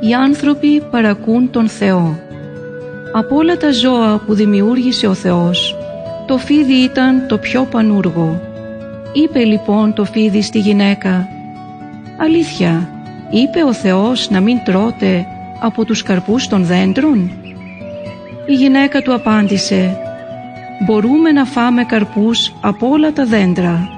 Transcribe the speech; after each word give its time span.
Οι 0.00 0.14
άνθρωποι 0.14 0.80
παρακούν 0.90 1.50
τον 1.50 1.68
Θεό. 1.68 2.18
Από 3.12 3.36
όλα 3.36 3.56
τα 3.56 3.72
ζώα 3.72 4.22
που 4.26 4.34
δημιούργησε 4.34 5.06
ο 5.06 5.14
Θεός, 5.14 5.76
το 6.26 6.38
φίδι 6.38 6.74
ήταν 6.74 7.26
το 7.28 7.38
πιο 7.38 7.66
πανούργο. 7.70 8.40
Είπε 9.12 9.44
λοιπόν 9.44 9.92
το 9.92 10.04
φίδι 10.04 10.42
στη 10.42 10.58
γυναίκα 10.58 11.28
«Αλήθεια, 12.16 12.88
είπε 13.30 13.62
ο 13.62 13.72
Θεός 13.72 14.30
να 14.30 14.40
μην 14.40 14.58
τρώτε 14.64 15.26
από 15.60 15.84
τους 15.84 16.02
καρπούς 16.02 16.48
των 16.48 16.64
δέντρων» 16.64 17.30
Η 18.46 18.54
γυναίκα 18.54 19.02
του 19.02 19.14
απάντησε 19.14 19.96
«Μπορούμε 20.86 21.32
να 21.32 21.44
φάμε 21.44 21.84
καρπούς 21.84 22.52
από 22.60 22.88
όλα 22.88 23.12
τα 23.12 23.24
δέντρα. 23.24 23.88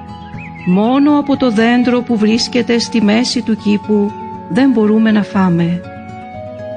Μόνο 0.67 1.19
από 1.19 1.37
το 1.37 1.51
δέντρο 1.51 2.01
που 2.01 2.17
βρίσκεται 2.17 2.79
στη 2.79 3.01
μέση 3.01 3.41
του 3.41 3.55
κήπου 3.55 4.11
δεν 4.49 4.71
μπορούμε 4.71 5.11
να 5.11 5.23
φάμε». 5.23 5.81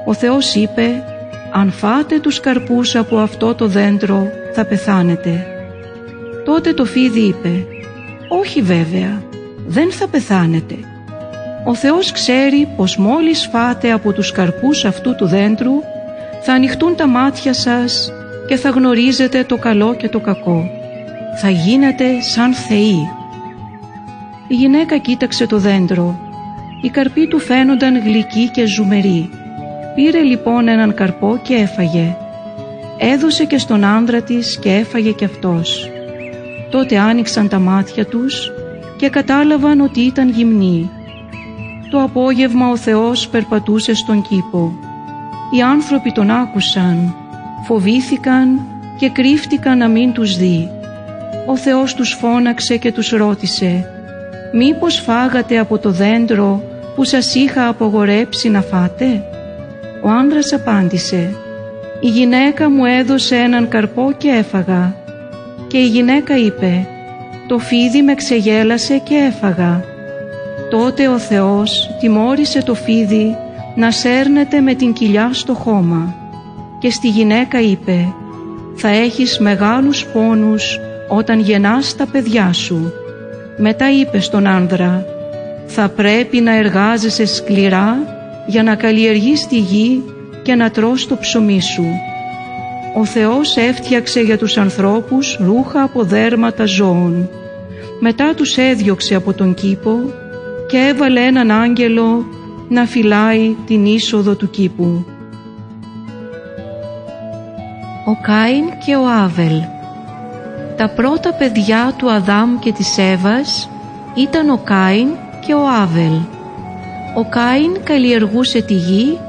Ο 0.07 0.13
Θεός 0.13 0.55
είπε 0.55 1.03
«Αν 1.51 1.71
φάτε 1.71 2.19
τους 2.19 2.39
καρπούς 2.39 2.95
από 2.95 3.17
αυτό 3.17 3.55
το 3.55 3.67
δέντρο 3.67 4.27
θα 4.53 4.65
πεθάνετε». 4.65 5.45
Τότε 6.45 6.73
το 6.73 6.85
φίδι 6.85 7.19
είπε 7.19 7.65
«Όχι 8.27 8.61
βέβαια, 8.61 9.21
δεν 9.67 9.91
θα 9.91 10.07
πεθάνετε. 10.07 10.75
Ο 11.65 11.75
Θεός 11.75 12.11
ξέρει 12.11 12.67
πως 12.75 12.97
μόλις 12.97 13.47
φάτε 13.51 13.91
από 13.91 14.11
τους 14.11 14.31
καρπούς 14.31 14.85
αυτού 14.85 15.15
του 15.15 15.25
δέντρου 15.25 15.73
θα 16.41 16.53
ανοιχτούν 16.53 16.95
τα 16.95 17.07
μάτια 17.07 17.53
σας 17.53 18.11
και 18.47 18.55
θα 18.55 18.69
γνωρίζετε 18.69 19.43
το 19.43 19.57
καλό 19.57 19.95
και 19.95 20.09
το 20.09 20.19
κακό. 20.19 20.69
Θα 21.41 21.49
γίνετε 21.49 22.21
σαν 22.21 22.53
θεοί. 22.53 23.09
Η 24.47 24.53
γυναίκα 24.53 24.97
κοίταξε 24.97 25.47
το 25.47 25.57
δέντρο. 25.57 26.19
Οι 26.81 26.89
καρποί 26.89 27.27
του 27.27 27.39
φαίνονταν 27.39 28.01
γλυκοί 28.01 28.49
και 28.49 28.65
ζουμεροί. 28.65 29.29
Πήρε 29.97 30.21
λοιπόν 30.21 30.67
έναν 30.67 30.93
καρπό 30.93 31.39
και 31.43 31.53
έφαγε. 31.53 32.17
Έδωσε 32.97 33.45
και 33.45 33.57
στον 33.57 33.83
άνδρα 33.83 34.21
της 34.21 34.59
και 34.59 34.73
έφαγε 34.73 35.11
κι 35.11 35.25
αυτός. 35.25 35.89
Τότε 36.71 36.97
άνοιξαν 36.97 37.47
τα 37.47 37.59
μάτια 37.59 38.05
τους 38.05 38.51
και 38.97 39.09
κατάλαβαν 39.09 39.81
ότι 39.81 40.01
ήταν 40.01 40.29
γυμνοί. 40.29 40.89
Το 41.91 42.01
απόγευμα 42.01 42.69
ο 42.69 42.77
Θεός 42.77 43.27
περπατούσε 43.27 43.93
στον 43.93 44.21
κήπο. 44.21 44.73
Οι 45.51 45.61
άνθρωποι 45.61 46.11
τον 46.11 46.29
άκουσαν, 46.29 47.15
φοβήθηκαν 47.65 48.61
και 48.97 49.09
κρύφτηκαν 49.09 49.77
να 49.77 49.87
μην 49.87 50.13
τους 50.13 50.37
δει. 50.37 50.69
Ο 51.45 51.57
Θεός 51.57 51.93
τους 51.93 52.13
φώναξε 52.13 52.77
και 52.77 52.91
τους 52.91 53.09
ρώτησε 53.09 53.89
«Μήπως 54.53 54.99
φάγατε 54.99 55.59
από 55.59 55.77
το 55.77 55.91
δέντρο 55.91 56.61
που 56.95 57.03
σας 57.03 57.35
είχα 57.35 57.67
απογορέψει 57.67 58.49
να 58.49 58.61
φάτε» 58.61 59.21
Ο 60.07 60.09
άνδρας 60.09 60.53
απάντησε 60.53 61.35
«Η 61.99 62.07
γυναίκα 62.07 62.69
μου 62.69 62.85
έδωσε 62.85 63.35
έναν 63.35 63.67
καρπό 63.67 64.13
και 64.17 64.29
έφαγα» 64.29 64.95
και 65.67 65.77
η 65.77 65.87
γυναίκα 65.87 66.37
είπε 66.37 66.87
«Το 67.47 67.57
φίδι 67.57 68.01
με 68.01 68.13
ξεγέλασε 68.13 68.97
και 68.97 69.15
έφαγα». 69.15 69.83
Τότε 70.69 71.07
ο 71.07 71.19
Θεός 71.19 71.89
τιμώρησε 71.99 72.63
το 72.63 72.73
φίδι 72.73 73.35
να 73.75 73.91
σέρνεται 73.91 74.59
με 74.61 74.73
την 74.73 74.93
κοιλιά 74.93 75.29
στο 75.33 75.53
χώμα 75.53 76.15
και 76.79 76.89
στη 76.89 77.07
γυναίκα 77.07 77.61
είπε 77.61 78.13
«Θα 78.75 78.87
έχεις 78.87 79.39
μεγάλους 79.39 80.05
πόνους 80.05 80.79
όταν 81.07 81.39
γεννάς 81.39 81.95
τα 81.95 82.07
παιδιά 82.11 82.53
σου». 82.53 82.93
Μετά 83.57 83.91
είπε 83.91 84.19
στον 84.19 84.47
άνδρα 84.47 85.05
«Θα 85.65 85.89
πρέπει 85.89 86.39
να 86.39 86.55
εργάζεσαι 86.55 87.25
σκληρά 87.25 88.16
για 88.47 88.63
να 88.63 88.75
καλλιεργείς 88.75 89.47
τη 89.47 89.59
γη 89.59 90.03
και 90.43 90.55
να 90.55 90.71
τρως 90.71 91.07
το 91.07 91.17
ψωμί 91.17 91.61
σου». 91.61 91.85
Ο 92.97 93.05
Θεός 93.05 93.57
έφτιαξε 93.57 94.19
για 94.19 94.37
τους 94.37 94.57
ανθρώπους 94.57 95.37
ρούχα 95.41 95.83
από 95.83 96.03
δέρματα 96.03 96.65
ζώων. 96.65 97.29
Μετά 97.99 98.33
τους 98.33 98.57
έδιωξε 98.57 99.15
από 99.15 99.33
τον 99.33 99.53
κήπο 99.53 99.99
και 100.67 100.77
έβαλε 100.77 101.21
έναν 101.21 101.51
άγγελο 101.51 102.25
να 102.69 102.85
φυλάει 102.85 103.55
την 103.65 103.85
είσοδο 103.85 104.35
του 104.35 104.49
κήπου. 104.49 105.05
Ο 108.05 108.21
Κάιν 108.21 108.63
και 108.85 108.95
ο 108.95 109.07
Άβελ 109.23 109.61
Τα 110.77 110.89
πρώτα 110.89 111.33
παιδιά 111.33 111.93
του 111.97 112.11
Αδάμ 112.11 112.59
και 112.59 112.71
της 112.71 112.97
Εύας 112.97 113.69
ήταν 114.15 114.49
ο 114.49 114.61
Κάιν 114.63 115.07
και 115.45 115.53
ο 115.53 115.67
Άβελ. 115.81 116.36
Ο 117.17 117.25
Κάιν 117.29 117.83
καλλιεργούσε 117.83 118.61
τη 118.61 118.73
γη 118.73 119.19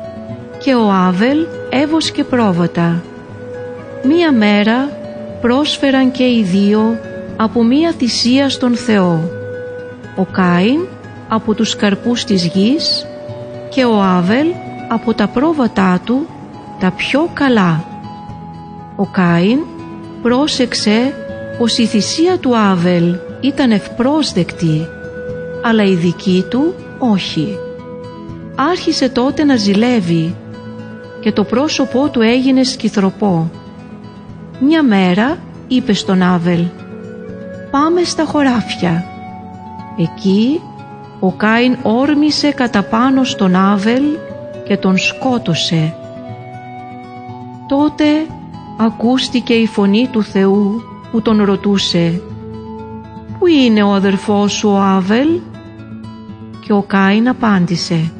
και 0.64 0.74
ο 0.74 0.90
Άβελ 0.90 1.46
έβοσκε 1.70 2.24
πρόβατα. 2.24 3.02
Μία 4.02 4.32
μέρα 4.32 4.90
πρόσφεραν 5.40 6.10
και 6.10 6.22
οι 6.22 6.42
δύο 6.42 6.98
από 7.36 7.64
μία 7.64 7.92
θυσία 7.98 8.48
στον 8.48 8.76
Θεό. 8.76 9.30
Ο 10.16 10.24
Κάιν 10.24 10.80
από 11.28 11.54
τους 11.54 11.76
καρπούς 11.76 12.24
της 12.24 12.46
γης 12.46 13.06
και 13.68 13.84
ο 13.84 14.02
Άβελ 14.02 14.46
από 14.88 15.14
τα 15.14 15.28
πρόβατά 15.28 16.00
του 16.04 16.26
τα 16.80 16.90
πιο 16.90 17.30
καλά. 17.32 17.84
Ο 18.96 19.06
Κάιν 19.06 19.58
πρόσεξε 20.22 21.14
πως 21.58 21.78
η 21.78 21.86
θυσία 21.86 22.38
του 22.38 22.56
Άβελ 22.56 23.16
ήταν 23.40 23.70
ευπρόσδεκτη, 23.70 24.86
αλλά 25.62 25.84
η 25.84 25.94
δική 25.94 26.44
του 26.48 26.74
όχι. 26.98 27.58
Άρχισε 28.60 29.08
τότε 29.08 29.44
να 29.44 29.56
ζηλεύει 29.56 30.36
και 31.20 31.32
το 31.32 31.44
πρόσωπό 31.44 32.08
του 32.08 32.20
έγινε 32.20 32.62
σκυθροπό. 32.62 33.50
Μια 34.60 34.82
μέρα 34.82 35.38
είπε 35.68 35.92
στον 35.92 36.22
Άβελ 36.22 36.64
«Πάμε 37.70 38.02
στα 38.02 38.24
χωράφια». 38.24 39.04
Εκεί 39.98 40.60
ο 41.20 41.32
Κάιν 41.32 41.76
όρμησε 41.82 42.50
κατά 42.50 42.82
πάνω 42.82 43.24
στον 43.24 43.56
Άβελ 43.56 44.02
και 44.64 44.76
τον 44.76 44.98
σκότωσε. 44.98 45.94
Τότε 47.68 48.04
ακούστηκε 48.78 49.54
η 49.54 49.66
φωνή 49.66 50.08
του 50.12 50.22
Θεού 50.22 50.82
που 51.10 51.22
τον 51.22 51.44
ρωτούσε 51.44 52.20
«Πού 53.38 53.46
είναι 53.46 53.82
ο 53.82 53.92
αδερφός 53.92 54.52
σου 54.52 54.68
ο 54.68 54.80
Άβελ» 54.80 55.28
και 56.66 56.72
ο 56.72 56.82
Κάιν 56.82 57.28
απάντησε 57.28 58.12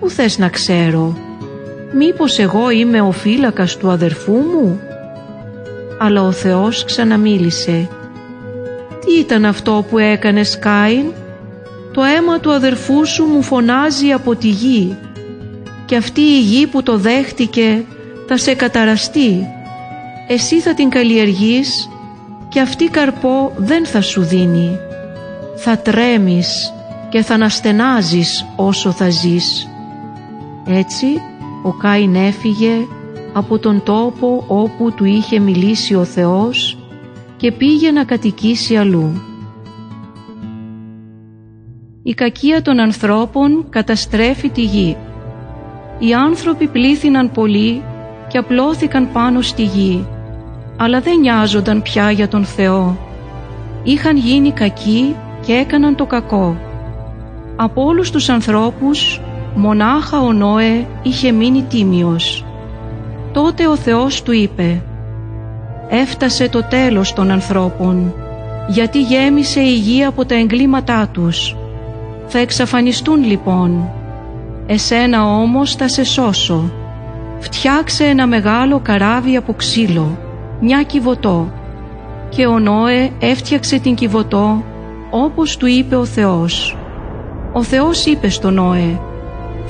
«Πού 0.00 0.10
θες 0.10 0.38
να 0.38 0.48
ξέρω, 0.48 1.16
μήπως 1.92 2.38
εγώ 2.38 2.70
είμαι 2.70 3.00
ο 3.00 3.10
φύλακας 3.10 3.76
του 3.76 3.90
αδερφού 3.90 4.32
μου» 4.32 4.80
αλλά 5.98 6.22
ο 6.22 6.32
Θεός 6.32 6.84
ξαναμίλησε 6.84 7.88
«Τι 9.00 9.18
ήταν 9.18 9.44
αυτό 9.44 9.84
που 9.90 9.98
έκανες 9.98 10.58
Κάιν» 10.58 11.12
το 11.92 12.02
αίμα 12.02 12.40
του 12.40 12.52
αδερφού 12.52 13.06
σου 13.06 13.24
μου 13.24 13.42
φωνάζει 13.42 14.12
από 14.12 14.36
τη 14.36 14.48
γη 14.48 14.96
και 15.84 15.96
αυτή 15.96 16.20
η 16.20 16.40
γη 16.40 16.66
που 16.66 16.82
το 16.82 16.98
δέχτηκε 16.98 17.84
θα 18.28 18.36
σε 18.36 18.54
καταραστεί. 18.54 19.46
Εσύ 20.28 20.60
θα 20.60 20.74
την 20.74 20.88
καλλιεργείς 20.88 21.88
και 22.48 22.60
αυτή 22.60 22.88
καρπό 22.88 23.52
δεν 23.56 23.86
θα 23.86 24.00
σου 24.00 24.22
δίνει. 24.22 24.78
Θα 25.56 25.78
τρέμεις 25.78 26.72
και 27.08 27.22
θα 27.22 27.34
αναστενάζεις 27.34 28.46
όσο 28.56 28.90
θα 28.90 29.10
ζεις. 29.10 29.69
Έτσι 30.66 31.06
ο 31.62 31.72
Κάιν 31.72 32.14
έφυγε 32.14 32.86
από 33.32 33.58
τον 33.58 33.82
τόπο 33.82 34.44
όπου 34.46 34.92
του 34.92 35.04
είχε 35.04 35.38
μιλήσει 35.38 35.94
ο 35.94 36.04
Θεός 36.04 36.78
και 37.36 37.52
πήγε 37.52 37.90
να 37.90 38.04
κατοικήσει 38.04 38.76
αλλού 38.76 39.20
η 42.02 42.14
κακία 42.14 42.62
των 42.62 42.80
ανθρώπων 42.80 43.66
καταστρέφει 43.70 44.48
τη 44.48 44.62
γη. 44.62 44.96
Οι 45.98 46.14
άνθρωποι 46.14 46.66
πλήθυναν 46.66 47.30
πολύ 47.30 47.82
και 48.28 48.38
απλώθηκαν 48.38 49.12
πάνω 49.12 49.40
στη 49.40 49.62
γη, 49.62 50.06
αλλά 50.76 51.00
δεν 51.00 51.18
νοιάζονταν 51.18 51.82
πια 51.82 52.10
για 52.10 52.28
τον 52.28 52.44
Θεό. 52.44 52.98
Είχαν 53.82 54.16
γίνει 54.16 54.50
κακοί 54.50 55.16
και 55.46 55.52
έκαναν 55.52 55.96
το 55.96 56.06
κακό. 56.06 56.56
Από 57.56 57.84
όλους 57.84 58.10
τους 58.10 58.28
ανθρώπους, 58.28 59.20
μονάχα 59.54 60.20
ο 60.20 60.32
Νόε 60.32 60.86
είχε 61.02 61.32
μείνει 61.32 61.62
τίμιος. 61.62 62.44
Τότε 63.32 63.66
ο 63.66 63.76
Θεός 63.76 64.22
του 64.22 64.32
είπε 64.32 64.82
«Έφτασε 65.88 66.48
το 66.48 66.62
τέλος 66.62 67.12
των 67.12 67.30
ανθρώπων, 67.30 68.14
γιατί 68.68 69.02
γέμισε 69.02 69.60
η 69.60 69.74
γη 69.74 70.04
από 70.04 70.24
τα 70.24 70.34
εγκλήματά 70.34 71.08
τους 71.12 71.54
θα 72.32 72.38
εξαφανιστούν 72.38 73.24
λοιπόν. 73.24 73.90
Εσένα 74.66 75.24
όμως 75.24 75.74
θα 75.74 75.88
σε 75.88 76.04
σώσω. 76.04 76.70
Φτιάξε 77.38 78.04
ένα 78.04 78.26
μεγάλο 78.26 78.80
καράβι 78.80 79.36
από 79.36 79.52
ξύλο, 79.52 80.18
μια 80.60 80.82
κυβωτό. 80.82 81.52
Και 82.28 82.46
ο 82.46 82.58
Νόε 82.58 83.10
έφτιαξε 83.20 83.78
την 83.78 83.94
κυβωτό 83.94 84.64
όπως 85.10 85.56
του 85.56 85.66
είπε 85.66 85.96
ο 85.96 86.04
Θεός. 86.04 86.76
Ο 87.52 87.62
Θεός 87.62 88.06
είπε 88.06 88.28
στον 88.28 88.54
Νόε 88.54 89.00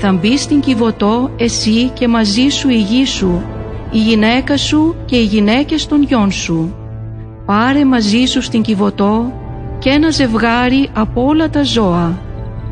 Θα 0.03 0.11
μπει 0.11 0.37
στην 0.37 0.59
Κιβωτό 0.59 1.29
εσύ 1.37 1.89
και 1.93 2.07
μαζί 2.07 2.47
σου 2.47 2.69
η 2.69 2.77
γη 2.77 3.05
σου, 3.05 3.43
η 3.91 3.97
γυναίκα 3.97 4.57
σου 4.57 4.95
και 5.05 5.15
οι 5.15 5.23
γυναίκες 5.23 5.87
των 5.87 6.03
γιών 6.03 6.31
σου. 6.31 6.75
Πάρε 7.45 7.85
μαζί 7.85 8.25
σου 8.25 8.41
στην 8.41 8.61
Κιβωτό 8.61 9.33
και 9.79 9.89
ένα 9.89 10.09
ζευγάρι 10.09 10.89
από 10.93 11.25
όλα 11.25 11.49
τα 11.49 11.63
ζώα. 11.63 12.19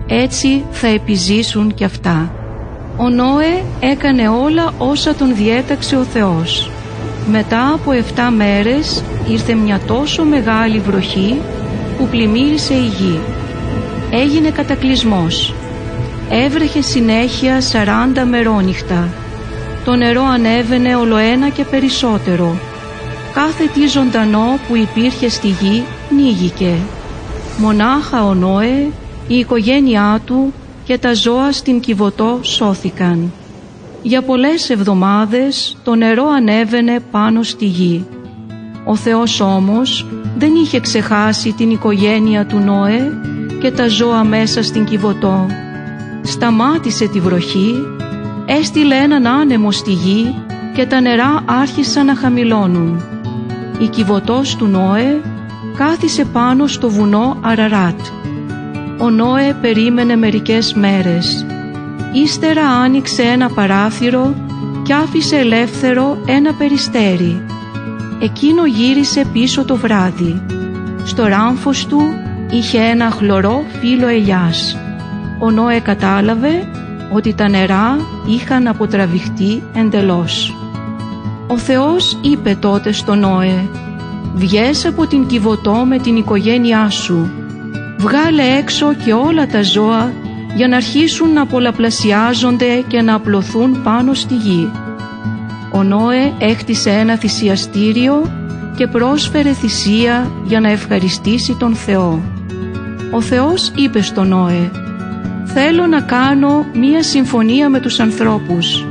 Έτσι 0.08 0.64
θα 0.72 0.88
επιζήσουν 0.88 1.74
κι 1.74 1.84
αυτά. 1.84 2.32
Ο 2.98 3.10
Νόε 3.10 3.64
έκανε 3.80 4.30
όλα 4.30 4.74
όσα 4.78 5.16
τον 5.16 5.36
διέταξε 5.36 5.96
ο 5.96 6.04
Θεός. 6.04 6.72
Μετά 7.32 7.74
από 7.74 7.92
7 7.92 8.32
μέρες 8.36 9.04
ήρθε 9.30 9.54
μια 9.54 9.80
τόσο 9.88 10.24
μεγάλη 10.24 10.80
βροχή 10.80 11.42
που 11.98 12.08
πλημμύρισε 12.08 12.74
η 12.74 12.86
γη. 13.00 13.20
Έγινε 14.12 14.50
κατακλυσμός. 14.50 15.54
Έβρεχε 16.32 16.82
συνέχεια 16.82 17.60
40 17.60 18.26
μερόνυχτα. 18.30 19.10
Το 19.86 19.96
νερό 19.96 20.24
ανέβαινε 20.24 20.96
ολοένα 20.96 21.50
και 21.50 21.64
περισσότερο. 21.64 22.60
Κάθε 23.34 23.64
τι 23.74 23.88
ζωντανό 23.88 24.60
που 24.68 24.76
υπήρχε 24.76 25.30
στη 25.30 25.48
γη 25.48 25.84
νίγηκε. 26.16 26.74
Μονάχα 27.58 28.26
ο 28.26 28.34
Νόε, 28.34 28.88
η 29.28 29.36
οικογένειά 29.36 30.22
του 30.26 30.54
και 30.84 30.98
τα 30.98 31.14
ζώα 31.14 31.52
στην 31.52 31.80
Κιβωτό 31.80 32.40
σώθηκαν. 32.42 33.32
Για 34.02 34.22
πολλές 34.22 34.70
εβδομάδες 34.70 35.78
το 35.84 35.96
νερό 35.96 36.28
ανέβαινε 36.28 37.00
πάνω 37.12 37.44
στη 37.44 37.66
γη. 37.66 38.06
Ο 38.86 38.96
Θεός 38.96 39.40
όμως 39.40 40.06
δεν 40.38 40.56
είχε 40.56 40.80
ξεχάσει 40.80 41.52
την 41.52 41.70
οικογένεια 41.70 42.46
του 42.46 42.58
Νόε 42.58 43.12
και 43.62 43.72
τα 43.72 43.88
ζώα 43.88 44.24
μέσα 44.24 44.64
στην 44.64 44.86
Κιβωτό. 44.86 45.46
Σταμάτησε 46.30 47.08
τη 47.08 47.20
βροχή, 47.20 47.88
έστειλε 48.46 48.96
έναν 48.96 49.28
άνεμο 49.28 49.72
στη 49.72 49.92
γη 49.92 50.36
και 50.74 50.86
τα 50.86 51.02
νερά 51.02 51.44
άρχισαν 51.46 52.06
να 52.06 52.16
χαμηλώνουν. 52.16 53.02
Η 53.80 53.88
Κιβωτός 53.88 54.56
του 54.56 54.66
Νόε 54.66 55.22
κάθισε 55.78 56.26
πάνω 56.26 56.68
στο 56.68 56.90
βουνό 56.90 57.38
Αραράτ. 57.42 58.00
Ο 59.00 59.10
Νόε 59.10 59.54
περίμενε 59.62 60.16
μερικές 60.16 60.74
μέρες 60.74 61.46
Ύστερα 62.12 62.68
άνοιξε 62.68 63.22
ένα 63.22 63.50
παράθυρο 63.50 64.36
και 64.84 64.94
άφησε 64.94 65.36
ελεύθερο 65.36 66.18
ένα 66.26 66.54
περιστέρι. 66.54 67.46
Εκείνο 68.22 68.66
γύρισε 68.66 69.26
πίσω 69.34 69.66
το 69.66 69.76
βράδυ. 69.76 70.42
Στο 71.04 71.26
ράμφος 71.26 71.86
του 71.86 72.02
είχε 72.52 72.80
ένα 72.80 73.10
χλωρό 73.12 73.64
φύλλο 73.80 74.08
ελιάς. 74.08 74.78
Ο 75.40 75.52
Νόε 75.52 75.80
κατάλαβε 75.80 76.70
ότι 77.12 77.34
τα 77.34 77.50
νερά 77.50 77.98
είχαν 78.28 78.68
αποτραβηχτεί 78.68 79.64
εντελώς. 79.74 80.56
Ο 81.48 81.58
Θεός 81.58 82.18
είπε 82.22 82.58
τότε 82.60 82.92
στον 82.92 83.20
Νόε 83.20 83.68
«Βγες 84.36 84.86
από 84.86 85.08
την 85.08 85.26
Κιβωτό 85.26 85.74
με 85.74 85.98
την 85.98 86.16
οικογένειά 86.16 86.90
σου, 86.90 87.32
βγάλε 87.98 88.44
έξω 88.58 88.94
και 88.94 89.14
όλα 89.14 89.48
τα 89.48 89.64
ζώα 89.64 90.12
για 90.56 90.68
να 90.68 90.76
αρχίσουν 90.76 91.34
να 91.34 91.46
πολλαπλασιάζονται 91.46 92.84
και 92.88 93.02
να 93.02 93.14
απλωθούν 93.14 93.82
πάνω 93.84 94.14
στη 94.14 94.36
γη. 94.36 94.72
Ο 95.72 95.84
Νόε 95.84 96.34
έκτισε 96.40 96.90
ένα 96.90 97.16
θυσιαστήριο 97.16 98.32
και 98.76 98.88
πρόσφερε 98.88 99.54
θυσία 99.54 100.32
για 100.46 100.60
να 100.60 100.70
ευχαριστήσει 100.70 101.56
τον 101.60 101.76
Θεό. 101.76 102.22
Ο 103.12 103.22
Θεός 103.22 103.72
είπε 103.76 104.02
στον 104.02 104.28
Νόε 104.28 104.72
«Θέλω 105.54 105.88
να 105.88 106.02
κάνω 106.02 106.66
μία 106.74 107.04
συμφωνία 107.04 107.70
με 107.70 107.80
τους 107.80 108.00
ανθρώπους. 108.00 108.86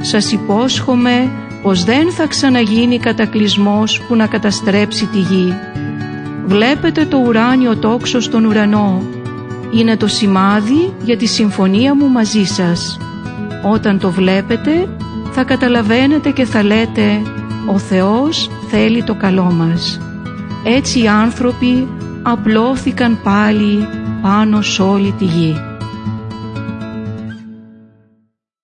Σας 0.00 0.32
υπόσχομαι 0.32 1.30
πως 1.62 1.84
δεν 1.84 2.10
θα 2.10 2.26
ξαναγίνει 2.26 2.98
κατακλυσμός 2.98 4.00
που 4.00 4.16
να 4.16 4.26
καταστρέψει 4.26 5.06
τη 5.06 5.18
γη. 5.18 5.54
Βλέπετε 6.46 7.04
το 7.04 7.18
ουράνιο 7.18 7.76
τόξο 7.76 8.20
στον 8.20 8.44
ουρανό 8.44 9.02
είναι 9.70 9.96
το 9.96 10.06
σημάδι 10.06 10.94
για 11.02 11.16
τη 11.16 11.26
συμφωνία 11.26 11.94
μου 11.94 12.08
μαζί 12.08 12.44
σας. 12.44 12.98
Όταν 13.72 13.98
το 13.98 14.10
βλέπετε 14.10 14.88
θα 15.32 15.44
καταλαβαίνετε 15.44 16.30
και 16.30 16.44
θα 16.44 16.62
λέτε 16.62 17.22
«Ο 17.66 17.78
Θεός 17.78 18.50
θέλει 18.68 19.02
το 19.02 19.14
καλό 19.14 19.44
μας». 19.44 20.00
Έτσι 20.64 21.02
οι 21.02 21.08
άνθρωποι 21.08 21.88
απλώθηκαν 22.22 23.18
πάλι 23.22 23.88
πάνω 24.22 24.62
σε 24.62 24.82
όλη 24.82 25.14
τη 25.18 25.24
γη. 25.24 25.69